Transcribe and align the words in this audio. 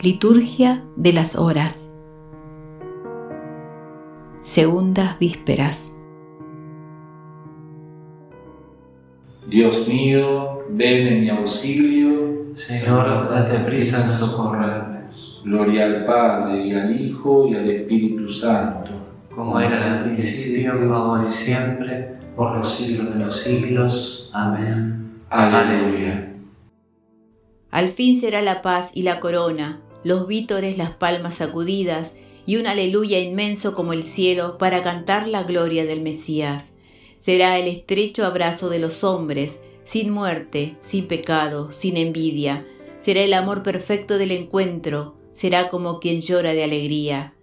Liturgia 0.00 0.84
de 0.94 1.12
las 1.12 1.34
Horas. 1.34 1.88
Segundas 4.42 5.18
Vísperas. 5.18 5.80
Dios 9.48 9.88
mío, 9.88 10.60
ven 10.70 11.04
en 11.08 11.20
mi 11.22 11.30
auxilio. 11.30 12.54
Señor, 12.54 13.28
date 13.28 13.58
prisa 13.64 13.96
en 14.04 14.12
socorrernos. 14.12 15.42
Gloria 15.44 15.86
al 15.86 16.04
Padre, 16.04 16.64
y 16.64 16.74
al 16.74 17.00
Hijo, 17.00 17.48
y 17.48 17.56
al 17.56 17.68
Espíritu 17.68 18.28
Santo. 18.28 18.92
Como 19.34 19.58
era 19.58 19.84
en 19.84 19.92
el 19.94 20.04
principio, 20.04 20.94
ahora 20.94 21.28
y 21.28 21.32
siempre, 21.32 22.18
por 22.36 22.56
los 22.56 22.72
siglos 22.72 23.14
de 23.14 23.24
los 23.24 23.36
siglos. 23.36 24.30
Amén. 24.32 25.22
Aleluya. 25.28 26.36
Al 27.72 27.88
fin 27.88 28.20
será 28.20 28.42
la 28.42 28.62
paz 28.62 28.92
y 28.94 29.02
la 29.02 29.18
corona 29.18 29.80
los 30.08 30.26
vítores 30.26 30.78
las 30.78 30.92
palmas 30.92 31.34
sacudidas 31.34 32.12
y 32.46 32.56
un 32.56 32.66
aleluya 32.66 33.18
inmenso 33.20 33.74
como 33.74 33.92
el 33.92 34.04
cielo 34.04 34.56
para 34.56 34.82
cantar 34.82 35.28
la 35.28 35.42
gloria 35.42 35.84
del 35.84 36.00
Mesías. 36.00 36.68
Será 37.18 37.58
el 37.58 37.68
estrecho 37.68 38.24
abrazo 38.24 38.70
de 38.70 38.78
los 38.78 39.04
hombres, 39.04 39.58
sin 39.84 40.10
muerte, 40.10 40.78
sin 40.80 41.08
pecado, 41.08 41.72
sin 41.72 41.98
envidia. 41.98 42.66
Será 42.98 43.20
el 43.20 43.34
amor 43.34 43.62
perfecto 43.62 44.16
del 44.16 44.30
encuentro, 44.30 45.14
será 45.32 45.68
como 45.68 46.00
quien 46.00 46.22
llora 46.22 46.54
de 46.54 46.64
alegría. 46.64 47.34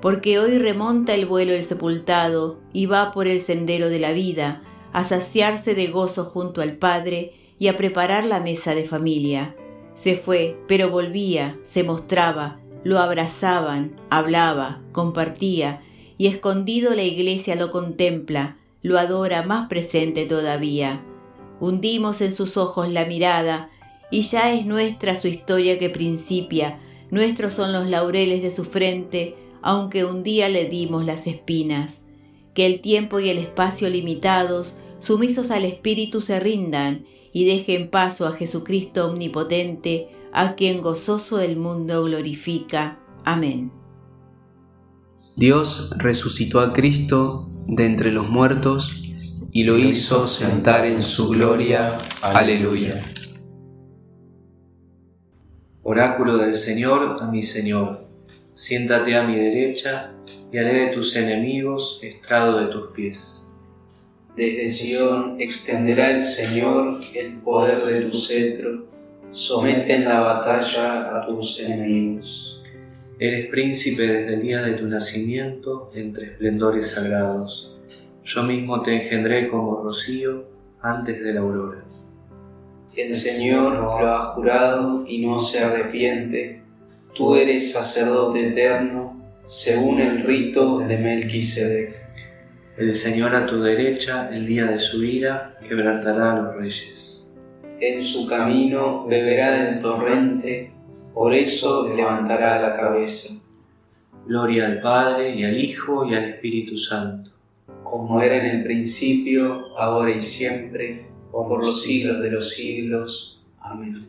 Porque 0.00 0.38
hoy 0.38 0.58
remonta 0.58 1.12
el 1.12 1.26
vuelo 1.26 1.54
el 1.54 1.64
sepultado 1.64 2.60
y 2.72 2.86
va 2.86 3.10
por 3.10 3.26
el 3.26 3.40
sendero 3.40 3.88
de 3.88 3.98
la 3.98 4.12
vida, 4.12 4.62
a 4.92 5.02
saciarse 5.02 5.74
de 5.74 5.88
gozo 5.88 6.24
junto 6.24 6.62
al 6.62 6.76
Padre 6.76 7.32
y 7.58 7.66
a 7.66 7.76
preparar 7.76 8.24
la 8.24 8.38
mesa 8.38 8.76
de 8.76 8.84
familia 8.84 9.56
se 9.96 10.16
fue, 10.16 10.56
pero 10.68 10.90
volvía, 10.90 11.58
se 11.68 11.82
mostraba, 11.82 12.60
lo 12.84 13.00
abrazaban, 13.00 13.96
hablaba, 14.10 14.80
compartía, 14.92 15.80
y 16.18 16.28
escondido 16.28 16.94
la 16.94 17.02
iglesia 17.02 17.56
lo 17.56 17.72
contempla, 17.72 18.56
lo 18.82 18.98
adora 18.98 19.42
más 19.42 19.68
presente 19.68 20.26
todavía. 20.26 21.02
Hundimos 21.58 22.20
en 22.20 22.30
sus 22.30 22.56
ojos 22.56 22.90
la 22.90 23.06
mirada, 23.06 23.70
y 24.10 24.20
ya 24.20 24.52
es 24.52 24.66
nuestra 24.66 25.20
su 25.20 25.26
historia 25.26 25.78
que 25.78 25.90
principia, 25.90 26.78
nuestros 27.10 27.54
son 27.54 27.72
los 27.72 27.88
laureles 27.88 28.42
de 28.42 28.50
su 28.50 28.64
frente, 28.64 29.34
aunque 29.62 30.04
un 30.04 30.22
día 30.22 30.48
le 30.48 30.66
dimos 30.66 31.04
las 31.04 31.26
espinas. 31.26 31.94
Que 32.54 32.66
el 32.66 32.80
tiempo 32.80 33.18
y 33.20 33.30
el 33.30 33.38
espacio 33.38 33.88
limitados, 33.88 34.74
sumisos 35.00 35.50
al 35.50 35.64
espíritu 35.64 36.20
se 36.20 36.40
rindan, 36.40 37.04
y 37.32 37.44
dejen 37.44 37.90
paso 37.90 38.26
a 38.26 38.32
Jesucristo 38.32 39.10
omnipotente, 39.10 40.08
a 40.32 40.54
quien 40.54 40.80
gozoso 40.80 41.40
el 41.40 41.56
mundo 41.56 42.04
glorifica. 42.04 42.98
Amén. 43.24 43.72
Dios 45.36 45.90
resucitó 45.98 46.60
a 46.60 46.72
Cristo 46.72 47.50
de 47.66 47.84
entre 47.84 48.10
los 48.10 48.28
muertos 48.28 49.02
y 49.52 49.64
lo 49.64 49.78
hizo 49.78 50.22
sentar 50.22 50.86
en 50.86 51.02
su 51.02 51.28
gloria. 51.28 51.98
Aleluya. 52.22 53.12
Oráculo 55.82 56.38
del 56.38 56.54
Señor 56.54 57.16
a 57.20 57.26
mi 57.30 57.42
Señor, 57.42 58.08
siéntate 58.54 59.14
a 59.14 59.22
mi 59.22 59.36
derecha 59.36 60.14
y 60.50 60.58
haré 60.58 60.86
de 60.86 60.88
tus 60.88 61.14
enemigos 61.16 62.00
estrado 62.02 62.58
de 62.58 62.66
tus 62.66 62.88
pies. 62.88 63.45
Desde 64.36 64.68
Sion 64.68 65.40
extenderá 65.40 66.10
el 66.10 66.22
Señor 66.22 67.00
el 67.14 67.38
poder 67.38 67.86
de 67.86 68.02
tu 68.10 68.18
cetro, 68.18 68.84
somete 69.32 69.94
en 69.94 70.04
la 70.04 70.20
batalla 70.20 71.16
a 71.16 71.26
tus 71.26 71.58
enemigos. 71.58 72.62
Eres 73.18 73.46
príncipe 73.46 74.06
desde 74.06 74.34
el 74.34 74.42
día 74.42 74.60
de 74.60 74.74
tu 74.74 74.86
nacimiento 74.86 75.90
entre 75.94 76.26
esplendores 76.26 76.90
sagrados. 76.90 77.78
Yo 78.24 78.42
mismo 78.42 78.82
te 78.82 78.96
engendré 78.96 79.48
como 79.48 79.82
rocío 79.82 80.44
antes 80.82 81.24
de 81.24 81.32
la 81.32 81.40
aurora. 81.40 81.82
El 82.94 83.14
Señor 83.14 83.72
lo 83.72 84.06
ha 84.06 84.34
jurado 84.34 85.06
y 85.08 85.24
no 85.24 85.38
se 85.38 85.64
arrepiente. 85.64 86.62
Tú 87.14 87.36
eres 87.36 87.72
sacerdote 87.72 88.48
eterno, 88.48 89.18
según 89.46 89.98
el 89.98 90.24
rito 90.24 90.80
de 90.80 90.98
Melquisedec. 90.98 92.05
El 92.76 92.92
Señor 92.92 93.34
a 93.34 93.46
tu 93.46 93.62
derecha, 93.62 94.28
el 94.30 94.46
día 94.46 94.66
de 94.66 94.78
su 94.78 95.02
ira, 95.02 95.54
quebrantará 95.66 96.32
a 96.32 96.36
los 96.42 96.56
reyes. 96.56 97.26
En 97.80 98.02
su 98.02 98.26
camino 98.26 99.06
beberá 99.06 99.52
del 99.52 99.80
torrente, 99.80 100.72
por 101.14 101.32
eso 101.32 101.88
levantará 101.94 102.60
la 102.60 102.76
cabeza. 102.76 103.42
Gloria 104.26 104.66
al 104.66 104.82
Padre, 104.82 105.34
y 105.34 105.44
al 105.44 105.58
Hijo, 105.58 106.04
y 106.04 106.14
al 106.14 106.24
Espíritu 106.24 106.76
Santo. 106.76 107.30
Como 107.82 108.20
era 108.20 108.36
en 108.36 108.56
el 108.56 108.64
principio, 108.64 109.74
ahora 109.78 110.10
y 110.10 110.20
siempre, 110.20 111.06
por 111.32 111.64
los 111.64 111.82
siglos 111.82 112.20
de 112.20 112.30
los 112.30 112.50
siglos. 112.50 113.42
Amén. 113.58 114.06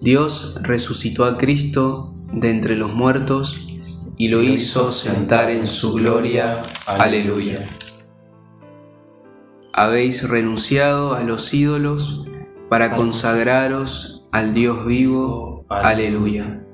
Dios 0.00 0.56
resucitó 0.62 1.24
a 1.24 1.36
Cristo 1.36 2.14
de 2.32 2.50
entre 2.50 2.76
los 2.76 2.92
muertos 2.92 3.66
y 4.16 4.28
lo 4.28 4.42
hizo 4.42 4.86
sentar 4.86 5.50
en 5.50 5.66
su 5.66 5.94
gloria. 5.94 6.62
Aleluya. 6.86 7.68
Habéis 9.72 10.28
renunciado 10.28 11.14
a 11.14 11.22
los 11.24 11.52
ídolos 11.52 12.24
para 12.68 12.94
consagraros 12.94 14.24
al 14.30 14.54
Dios 14.54 14.86
vivo. 14.86 15.64
Aleluya. 15.68 16.64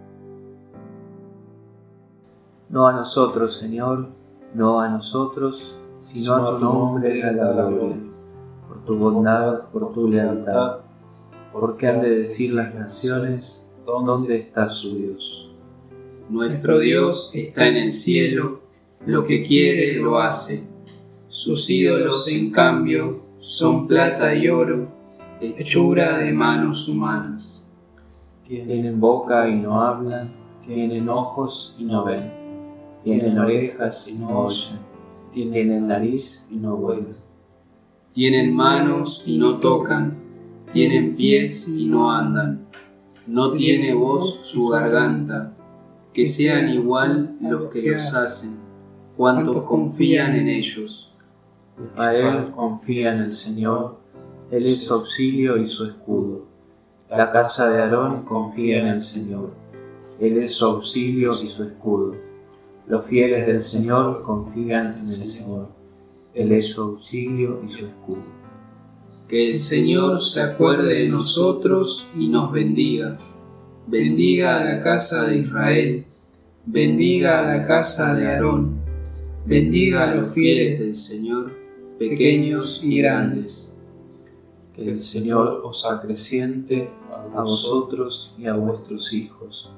No 2.69 2.87
a 2.87 2.93
nosotros, 2.93 3.57
Señor, 3.57 4.11
no 4.55 4.81
a 4.81 4.89
nosotros, 4.89 5.75
sino 5.99 6.35
a 6.35 6.59
tu 6.59 6.65
nombre 6.65 7.21
la 7.21 7.53
gloria, 7.53 7.97
por 8.69 8.85
tu 8.85 8.97
bondad, 8.97 9.63
por 9.73 9.93
tu 9.93 10.09
lealtad, 10.09 10.79
porque 11.53 11.89
han 11.89 12.01
de 12.01 12.11
decir 12.11 12.55
las 12.55 12.75
naciones, 12.75 13.61
¿dónde 13.85 14.39
está 14.39 14.69
su 14.69 14.95
Dios? 14.95 15.50
Nuestro 16.31 16.79
Dios 16.79 17.33
está 17.35 17.67
en 17.67 17.77
el 17.77 17.93
cielo, 17.93 18.61
lo 19.05 19.27
que 19.27 19.45
quiere 19.45 19.97
lo 19.97 20.21
hace. 20.21 20.63
Sus 21.29 21.69
ídolos, 21.69 22.29
en 22.29 22.53
cambio, 22.53 23.23
son 23.41 23.89
plata 23.89 24.33
y 24.33 24.49
oro, 24.49 24.87
hechura 25.41 26.19
de 26.19 26.31
manos 26.31 26.87
humanas. 26.87 27.65
Tienen 28.47 29.01
boca 29.01 29.49
y 29.49 29.57
no 29.57 29.83
hablan, 29.83 30.31
tienen 30.65 31.09
ojos 31.09 31.75
y 31.81 31.83
no 31.83 32.05
ven, 32.05 32.31
tienen 33.03 33.37
orejas 33.37 34.07
y 34.07 34.13
no 34.13 34.39
oyen, 34.39 34.79
tienen 35.33 35.89
nariz 35.89 36.47
y 36.49 36.59
no 36.59 36.77
huelen. 36.77 37.17
Tienen 38.15 38.55
manos 38.55 39.25
y 39.27 39.37
no 39.37 39.59
tocan, 39.59 40.17
tienen 40.73 41.17
pies 41.17 41.67
y 41.67 41.87
no 41.87 42.13
andan, 42.13 42.69
no 43.27 43.51
tiene 43.55 43.95
voz 43.95 44.43
su 44.45 44.69
garganta 44.69 45.57
que 46.13 46.27
sean 46.27 46.69
igual 46.69 47.37
los 47.41 47.71
que 47.71 47.83
los 47.83 48.15
hacen, 48.15 48.59
cuantos 49.17 49.65
confían 49.65 50.35
en 50.35 50.49
ellos. 50.49 51.13
Israel 51.93 52.51
confía 52.55 53.15
en 53.15 53.23
el 53.23 53.33
Señor, 53.33 53.99
Él 54.51 54.67
es 54.67 54.85
su 54.85 54.95
auxilio 54.95 55.57
y 55.57 55.67
su 55.67 55.85
escudo. 55.85 56.47
La 57.09 57.31
casa 57.31 57.71
de 57.71 57.83
Aarón 57.83 58.25
confía 58.25 58.81
en 58.81 58.89
el 58.89 59.03
Señor, 59.03 59.51
Él 60.21 60.39
es 60.39 60.55
su 60.55 60.65
auxilio 60.65 61.33
y 61.43 61.49
su 61.49 61.65
escudo. 61.65 62.17
Los 62.87 63.07
fieles 63.07 63.47
del 63.47 63.63
Señor 63.63 64.23
confían 64.23 64.99
en 64.99 65.07
el 65.07 65.07
Señor, 65.07 65.69
Él 66.35 66.53
es 66.53 66.67
su 66.69 66.83
auxilio 66.83 67.61
y 67.65 67.71
su 67.71 67.87
escudo. 67.87 68.41
Que 69.29 69.53
el 69.53 69.61
Señor 69.61 70.25
se 70.25 70.43
acuerde 70.43 70.95
de 70.95 71.09
nosotros 71.09 72.09
y 72.17 72.27
nos 72.27 72.51
bendiga 72.51 73.17
bendiga 73.91 74.61
a 74.61 74.65
la 74.65 74.81
casa 74.83 75.27
de 75.27 75.39
Israel, 75.39 76.07
bendiga 76.67 77.41
a 77.41 77.57
la 77.57 77.67
casa 77.67 78.15
de 78.15 78.29
Aarón, 78.29 78.81
bendiga 79.47 80.05
a 80.05 80.15
los 80.15 80.33
fieles 80.33 80.79
del 80.79 80.97
Señor, 80.97 81.53
pequeños 81.99 82.81
y 82.83 83.01
grandes. 83.01 83.75
Que 84.75 84.89
el 84.89 85.01
Señor 85.01 85.63
os 85.65 85.85
acreciente 85.85 86.89
a 87.35 87.43
vosotros 87.43 88.35
y 88.39 88.47
a 88.47 88.55
vuestros 88.55 89.13
hijos. 89.13 89.71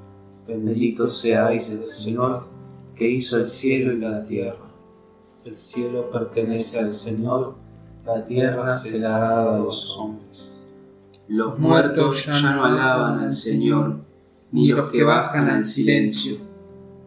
Benditos 0.47 1.21
seáis 1.21 1.71
del 1.71 1.85
Señor, 1.85 2.47
que 2.95 3.09
hizo 3.09 3.39
el 3.39 3.47
cielo 3.47 3.93
y 3.93 3.99
la 3.99 4.25
tierra. 4.25 4.71
El 5.45 5.57
cielo 5.57 6.11
pertenece 6.11 6.79
al 6.79 6.93
Señor, 6.93 7.55
la 8.05 8.25
tierra 8.25 8.69
se 8.77 8.99
la 8.99 9.17
ha 9.17 9.35
dado 9.35 9.55
a 9.55 9.59
los 9.59 9.97
hombres. 9.97 10.53
Los 11.29 11.59
muertos 11.59 12.27
ya 12.27 12.41
no 12.41 12.65
alaban 12.65 13.21
al 13.21 13.33
Señor, 13.33 13.97
ni 14.51 14.69
los 14.69 14.91
que 14.91 15.03
bajan 15.03 15.49
al 15.49 15.65
silencio. 15.65 16.52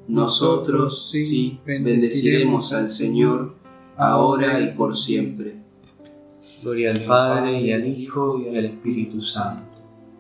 Nosotros 0.08 1.10
sí 1.10 1.60
bendeciremos 1.66 2.74
al 2.74 2.90
Señor, 2.90 3.56
ahora 3.98 4.60
y 4.62 4.76
por 4.76 4.96
siempre. 4.96 5.56
Gloria 6.62 6.92
al 6.92 7.02
Padre 7.02 7.62
y 7.62 7.72
al 7.72 7.88
Hijo 7.88 8.40
y 8.40 8.56
al 8.56 8.66
Espíritu 8.66 9.22
Santo, 9.22 9.64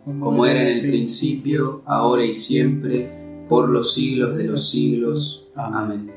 como 0.05 0.45
era 0.45 0.61
en 0.61 0.67
el 0.67 0.81
principio, 0.81 1.81
ahora 1.85 2.23
y 2.23 2.33
siempre, 2.33 3.45
por 3.47 3.69
los 3.69 3.93
siglos 3.93 4.35
de 4.35 4.43
los 4.45 4.69
siglos. 4.69 5.45
Amén. 5.55 6.11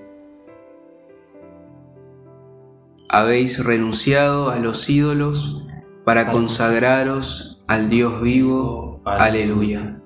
Habéis 3.09 3.65
renunciado 3.65 4.51
a 4.51 4.59
los 4.59 4.89
ídolos 4.91 5.63
para 6.05 6.31
consagraros 6.31 7.63
al 7.67 7.89
Dios 7.89 8.21
vivo. 8.21 9.01
Aleluya. 9.05 10.01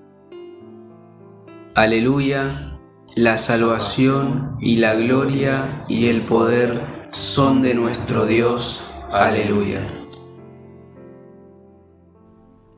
Aleluya, 1.74 2.71
la 3.16 3.36
salvación 3.36 4.56
y 4.60 4.76
la 4.76 4.94
gloria 4.94 5.84
y 5.88 6.06
el 6.08 6.22
poder 6.22 7.08
son 7.10 7.60
de 7.60 7.74
nuestro 7.74 8.26
Dios. 8.26 8.90
Aleluya. 9.10 9.86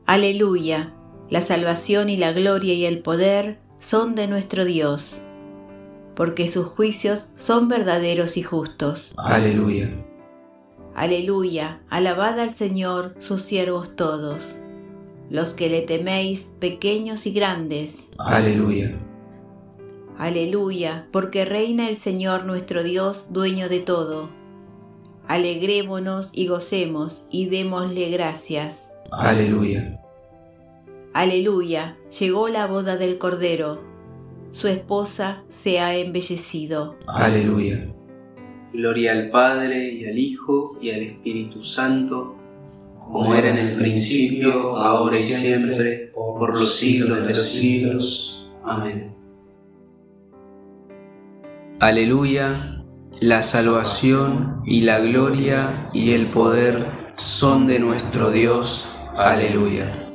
Aleluya, 0.05 0.93
la 1.29 1.41
salvación 1.41 2.09
y 2.09 2.17
la 2.17 2.33
gloria 2.33 2.73
y 2.73 2.85
el 2.85 2.99
poder 2.99 3.59
son 3.79 4.13
de 4.15 4.27
nuestro 4.27 4.65
Dios, 4.65 5.17
porque 6.15 6.49
sus 6.49 6.67
juicios 6.67 7.29
son 7.37 7.69
verdaderos 7.69 8.37
y 8.37 8.43
justos. 8.43 9.13
Aleluya. 9.17 9.89
Aleluya, 10.95 11.81
alabad 11.89 12.39
al 12.39 12.53
Señor 12.53 13.15
sus 13.19 13.41
siervos 13.41 13.95
todos, 13.95 14.55
los 15.29 15.53
que 15.53 15.69
le 15.69 15.81
teméis 15.81 16.49
pequeños 16.59 17.25
y 17.25 17.31
grandes. 17.31 17.97
Aleluya. 18.17 18.95
Aleluya, 20.17 21.07
porque 21.11 21.45
reina 21.45 21.89
el 21.89 21.97
Señor 21.97 22.45
nuestro 22.45 22.83
Dios, 22.83 23.25
dueño 23.29 23.69
de 23.69 23.79
todo. 23.79 24.29
Alegrémonos 25.27 26.29
y 26.33 26.47
gocemos 26.47 27.25
y 27.29 27.47
démosle 27.47 28.09
gracias. 28.09 28.87
Aleluya. 29.11 29.99
Aleluya, 31.13 31.97
llegó 32.19 32.49
la 32.49 32.67
boda 32.67 32.97
del 32.97 33.17
Cordero, 33.17 33.81
su 34.55 34.69
esposa 34.69 35.43
se 35.49 35.79
ha 35.79 35.97
embellecido. 35.97 36.95
Aleluya. 37.07 37.87
Gloria 38.71 39.11
al 39.11 39.29
Padre 39.29 39.91
y 39.91 40.05
al 40.05 40.17
Hijo 40.17 40.77
y 40.81 40.91
al 40.91 41.01
Espíritu 41.01 41.61
Santo, 41.61 42.35
como 42.97 43.35
era 43.35 43.49
en 43.49 43.57
el 43.57 43.77
principio, 43.77 44.77
ahora 44.77 45.17
y 45.17 45.23
siempre, 45.23 46.11
por 46.13 46.57
los 46.57 46.77
siglos 46.77 47.27
de 47.27 47.33
los 47.33 47.49
siglos. 47.49 48.49
Amén. 48.63 49.14
Aleluya, 51.85 52.83
la 53.21 53.43
salvación 53.43 54.63
y 54.65 54.81
la 54.81 55.01
gloria 55.01 55.91
y 55.93 56.13
el 56.13 56.31
poder 56.31 57.13
son 57.15 57.67
de 57.67 57.77
nuestro 57.77 58.31
Dios. 58.31 58.97
Aleluya. 59.15 60.11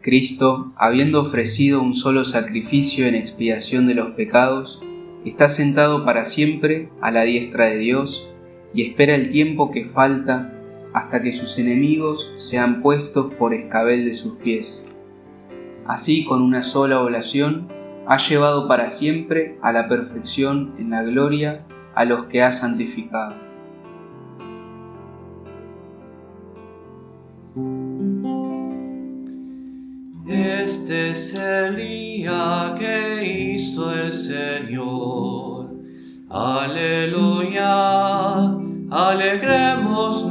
Cristo, 0.00 0.72
habiendo 0.76 1.22
ofrecido 1.22 1.80
un 1.80 1.94
solo 1.94 2.24
sacrificio 2.24 3.06
en 3.06 3.14
expiación 3.14 3.86
de 3.86 3.94
los 3.94 4.10
pecados, 4.16 4.82
está 5.24 5.48
sentado 5.48 6.04
para 6.04 6.24
siempre 6.24 6.90
a 7.00 7.12
la 7.12 7.22
diestra 7.22 7.66
de 7.66 7.78
Dios 7.78 8.28
y 8.74 8.82
espera 8.82 9.14
el 9.14 9.28
tiempo 9.28 9.70
que 9.70 9.84
falta 9.84 10.52
hasta 10.94 11.22
que 11.22 11.30
sus 11.30 11.60
enemigos 11.60 12.32
sean 12.38 12.82
puestos 12.82 13.32
por 13.34 13.54
escabel 13.54 14.04
de 14.04 14.14
sus 14.14 14.38
pies. 14.38 14.90
Así, 15.86 16.24
con 16.24 16.42
una 16.42 16.64
sola 16.64 17.00
oblación, 17.00 17.68
ha 18.12 18.18
llevado 18.18 18.68
para 18.68 18.90
siempre 18.90 19.58
a 19.62 19.72
la 19.72 19.88
perfección 19.88 20.74
en 20.78 20.90
la 20.90 21.02
gloria 21.02 21.64
a 21.94 22.04
los 22.04 22.26
que 22.26 22.42
ha 22.42 22.52
santificado. 22.52 23.32
Este 30.28 31.08
es 31.08 31.34
el 31.36 31.74
día 31.74 32.74
que 32.78 33.54
hizo 33.54 33.94
el 33.94 34.12
Señor. 34.12 35.70
Aleluya, 36.28 37.64
alegrémonos 38.90 40.28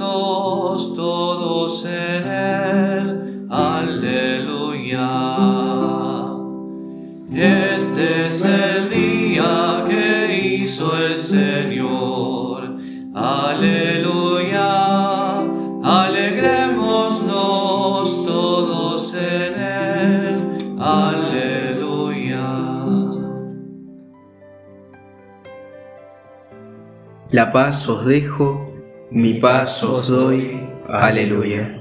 todos 0.96 1.84
en 1.86 2.28
él. 2.28 3.48
Aleluya. 3.50 5.32
Es 8.02 8.44
el 8.46 8.90
día 8.90 9.84
que 9.88 10.56
hizo 10.56 10.98
el 10.98 11.20
Señor. 11.20 12.78
Aleluya, 13.14 14.64
alegrémonos 15.84 18.26
todos 18.26 19.16
en 19.16 19.62
él. 19.62 20.58
Aleluya. 20.80 22.48
La 27.30 27.52
paz 27.52 27.88
os 27.88 28.04
dejo, 28.08 28.68
mi 29.12 29.36
paz 29.36 29.84
os 29.84 30.08
doy. 30.08 30.60
Aleluya. 30.90 31.81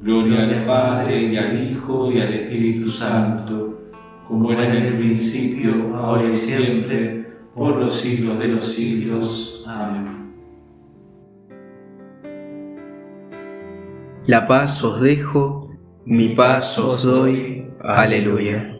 Gloria 0.00 0.44
al 0.44 0.64
Padre 0.64 1.24
y 1.24 1.36
al 1.36 1.70
Hijo 1.70 2.10
y 2.10 2.20
al 2.20 2.32
Espíritu 2.32 2.88
Santo, 2.88 3.90
como 4.26 4.50
era 4.50 4.64
en 4.64 4.82
el 4.82 4.96
principio, 4.96 5.94
ahora 5.94 6.28
y 6.28 6.32
siempre, 6.32 7.28
por 7.54 7.76
los 7.76 7.94
siglos 7.94 8.38
de 8.38 8.48
los 8.48 8.64
siglos. 8.64 9.62
Amén. 9.66 10.32
La 14.26 14.46
paz 14.46 14.82
os 14.82 15.02
dejo, 15.02 15.68
mi 16.06 16.30
paz 16.30 16.78
os 16.78 17.04
doy. 17.04 17.70
Aleluya. 17.82 18.78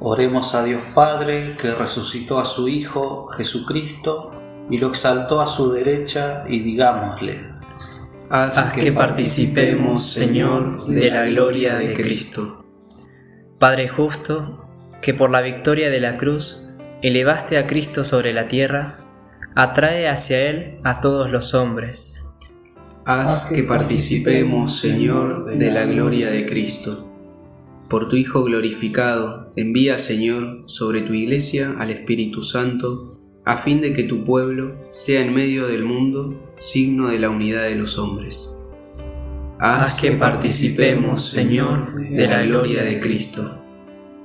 Oremos 0.00 0.56
a 0.56 0.64
Dios 0.64 0.82
Padre, 0.92 1.54
que 1.60 1.72
resucitó 1.74 2.40
a 2.40 2.44
su 2.44 2.68
Hijo 2.68 3.26
Jesucristo 3.36 4.32
y 4.68 4.78
lo 4.78 4.88
exaltó 4.88 5.40
a 5.40 5.46
su 5.46 5.70
derecha, 5.70 6.44
y 6.48 6.60
digámosle, 6.60 7.51
Haz 8.34 8.72
que 8.72 8.90
participemos, 8.92 10.14
Señor, 10.14 10.86
de 10.86 11.10
la 11.10 11.26
gloria 11.26 11.74
de 11.74 11.92
Cristo. 11.92 12.64
Padre 13.58 13.88
justo, 13.88 14.70
que 15.02 15.12
por 15.12 15.30
la 15.30 15.42
victoria 15.42 15.90
de 15.90 16.00
la 16.00 16.16
cruz 16.16 16.70
elevaste 17.02 17.58
a 17.58 17.66
Cristo 17.66 18.04
sobre 18.04 18.32
la 18.32 18.48
tierra, 18.48 19.00
atrae 19.54 20.08
hacia 20.08 20.48
Él 20.48 20.78
a 20.82 21.00
todos 21.00 21.30
los 21.30 21.52
hombres. 21.52 22.26
Haz 23.04 23.44
que 23.52 23.64
participemos, 23.64 24.80
Señor, 24.80 25.58
de 25.58 25.70
la 25.70 25.84
gloria 25.84 26.30
de 26.30 26.46
Cristo. 26.46 27.12
Por 27.90 28.08
tu 28.08 28.16
Hijo 28.16 28.44
glorificado, 28.44 29.52
envía, 29.56 29.98
Señor, 29.98 30.62
sobre 30.68 31.02
tu 31.02 31.12
iglesia 31.12 31.74
al 31.78 31.90
Espíritu 31.90 32.42
Santo, 32.42 33.11
a 33.44 33.56
fin 33.56 33.80
de 33.80 33.92
que 33.92 34.04
tu 34.04 34.24
pueblo 34.24 34.76
sea 34.90 35.20
en 35.20 35.34
medio 35.34 35.66
del 35.66 35.84
mundo 35.84 36.54
signo 36.58 37.08
de 37.08 37.18
la 37.18 37.30
unidad 37.30 37.64
de 37.64 37.74
los 37.74 37.98
hombres. 37.98 38.48
Haz 39.58 40.00
que 40.00 40.12
participemos, 40.12 41.30
Señor, 41.30 41.94
de 41.94 42.26
la 42.26 42.42
gloria 42.42 42.82
de 42.82 42.98
Cristo. 43.00 43.58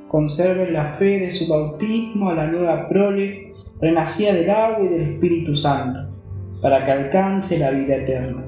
Conserve 0.08 0.72
la 0.72 0.94
fe 0.94 1.20
de 1.20 1.32
su 1.32 1.48
bautismo 1.48 2.30
a 2.30 2.36
la 2.36 2.48
nueva 2.48 2.88
prole, 2.88 3.52
renacida 3.82 4.34
del 4.34 4.50
agua 4.50 4.86
y 4.86 4.88
del 4.88 5.02
Espíritu 5.14 5.56
Santo, 5.56 6.10
para 6.62 6.86
que 6.86 6.92
alcance 6.92 7.60
la 7.60 7.72
vida 7.72 7.98
eterna. 7.98 8.46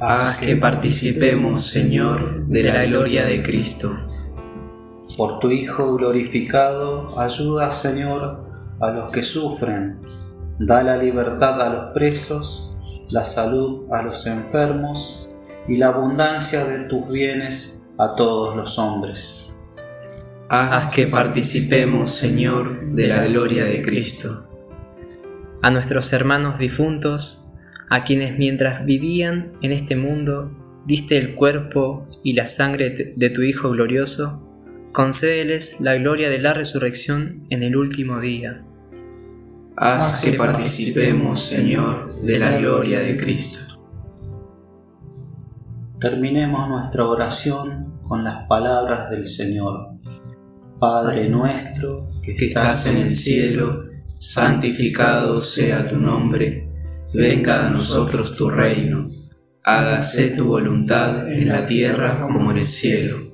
Haz 0.00 0.38
que 0.38 0.56
participemos, 0.56 1.66
Señor, 1.66 2.46
de 2.46 2.62
la 2.62 2.84
gloria 2.84 3.24
de 3.24 3.42
Cristo. 3.42 3.98
Por 5.16 5.40
tu 5.40 5.50
Hijo 5.50 5.96
glorificado, 5.96 7.18
ayuda, 7.20 7.70
Señor, 7.70 8.41
a 8.82 8.90
los 8.90 9.12
que 9.12 9.22
sufren. 9.22 9.98
Da 10.58 10.82
la 10.82 10.96
libertad 10.96 11.60
a 11.62 11.68
los 11.70 11.92
presos, 11.94 12.76
la 13.10 13.24
salud 13.24 13.86
a 13.92 14.02
los 14.02 14.26
enfermos 14.26 15.30
y 15.68 15.76
la 15.76 15.88
abundancia 15.88 16.64
de 16.64 16.80
tus 16.80 17.08
bienes 17.08 17.82
a 17.98 18.14
todos 18.16 18.56
los 18.56 18.78
hombres. 18.78 19.56
Haz 20.48 20.90
que 20.90 21.06
participemos, 21.06 22.10
Señor, 22.10 22.92
de 22.92 23.06
la 23.06 23.24
gloria 23.24 23.64
de 23.64 23.80
Cristo. 23.80 24.48
A 25.62 25.70
nuestros 25.70 26.12
hermanos 26.12 26.58
difuntos, 26.58 27.52
a 27.88 28.04
quienes 28.04 28.36
mientras 28.36 28.84
vivían 28.84 29.52
en 29.62 29.72
este 29.72 29.96
mundo 29.96 30.50
diste 30.84 31.16
el 31.16 31.36
cuerpo 31.36 32.08
y 32.24 32.32
la 32.32 32.46
sangre 32.46 33.14
de 33.16 33.30
tu 33.30 33.42
Hijo 33.42 33.70
glorioso, 33.70 34.48
concédeles 34.92 35.80
la 35.80 35.94
gloria 35.94 36.28
de 36.28 36.40
la 36.40 36.52
resurrección 36.52 37.46
en 37.48 37.62
el 37.62 37.76
último 37.76 38.20
día. 38.20 38.64
Haz 39.76 40.20
que 40.22 40.32
participemos, 40.34 41.40
Señor, 41.40 42.20
de 42.22 42.38
la 42.38 42.58
gloria 42.58 43.00
de 43.00 43.16
Cristo. 43.16 43.60
Terminemos 46.00 46.68
nuestra 46.68 47.06
oración 47.06 48.00
con 48.02 48.24
las 48.24 48.46
palabras 48.46 49.10
del 49.10 49.26
Señor. 49.26 49.92
Padre 50.78 51.28
nuestro, 51.28 52.10
que 52.22 52.32
estás 52.32 52.86
en 52.86 52.98
el 52.98 53.10
cielo, 53.10 53.84
santificado 54.18 55.36
sea 55.36 55.86
tu 55.86 55.96
nombre 55.96 56.72
venga 57.12 57.66
a 57.66 57.70
nosotros 57.70 58.34
tu 58.34 58.48
reino, 58.48 59.10
hágase 59.64 60.30
tu 60.30 60.46
voluntad 60.46 61.30
en 61.30 61.48
la 61.48 61.66
tierra 61.66 62.20
como 62.20 62.50
en 62.50 62.56
el 62.56 62.62
cielo. 62.62 63.32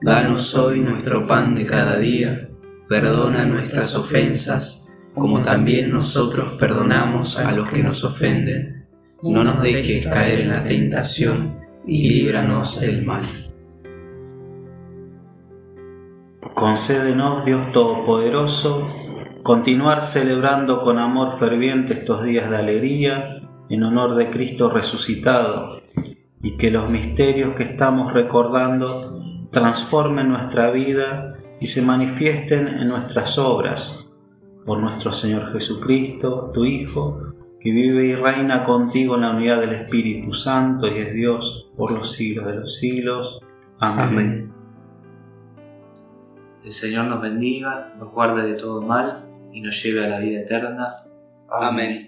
Danos 0.00 0.54
hoy 0.54 0.80
nuestro 0.80 1.26
pan 1.26 1.54
de 1.54 1.66
cada 1.66 1.98
día, 1.98 2.48
perdona 2.88 3.44
nuestras 3.44 3.94
ofensas, 3.94 4.87
como 5.18 5.42
también 5.42 5.90
nosotros 5.90 6.54
perdonamos 6.58 7.38
a 7.38 7.52
los 7.52 7.68
que 7.70 7.82
nos 7.82 8.04
ofenden. 8.04 8.86
No 9.22 9.42
nos 9.44 9.62
dejes 9.62 10.06
caer 10.06 10.40
en 10.40 10.50
la 10.50 10.64
tentación 10.64 11.58
y 11.86 12.08
líbranos 12.08 12.80
del 12.80 13.04
mal. 13.04 13.22
Concédenos, 16.54 17.44
Dios 17.44 17.72
Todopoderoso, 17.72 18.88
continuar 19.42 20.02
celebrando 20.02 20.82
con 20.82 20.98
amor 20.98 21.38
ferviente 21.38 21.94
estos 21.94 22.24
días 22.24 22.50
de 22.50 22.56
alegría 22.56 23.42
en 23.68 23.82
honor 23.82 24.14
de 24.14 24.30
Cristo 24.30 24.70
resucitado 24.70 25.70
y 26.42 26.56
que 26.56 26.70
los 26.70 26.90
misterios 26.90 27.54
que 27.54 27.64
estamos 27.64 28.12
recordando 28.12 29.20
transformen 29.50 30.28
nuestra 30.28 30.70
vida 30.70 31.36
y 31.60 31.68
se 31.68 31.82
manifiesten 31.82 32.68
en 32.68 32.88
nuestras 32.88 33.38
obras. 33.38 34.07
Por 34.68 34.80
nuestro 34.80 35.12
Señor 35.12 35.50
Jesucristo, 35.50 36.50
tu 36.52 36.66
Hijo, 36.66 37.32
que 37.58 37.70
vive 37.70 38.04
y 38.04 38.14
reina 38.14 38.64
contigo 38.64 39.14
en 39.14 39.22
la 39.22 39.30
unidad 39.30 39.60
del 39.60 39.72
Espíritu 39.72 40.34
Santo 40.34 40.86
y 40.86 40.98
es 40.98 41.14
Dios 41.14 41.72
por 41.74 41.90
los 41.90 42.12
siglos 42.12 42.46
de 42.46 42.56
los 42.56 42.76
siglos. 42.76 43.40
Amén. 43.78 44.52
El 46.62 46.70
Señor 46.70 47.06
nos 47.06 47.22
bendiga, 47.22 47.94
nos 47.98 48.12
guarde 48.12 48.42
de 48.42 48.56
todo 48.56 48.82
mal 48.82 49.24
y 49.54 49.62
nos 49.62 49.82
lleve 49.82 50.04
a 50.04 50.08
la 50.10 50.18
vida 50.18 50.40
eterna. 50.40 50.96
Amén. 51.48 52.07